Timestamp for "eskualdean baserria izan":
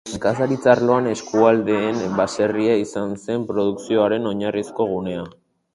1.11-3.15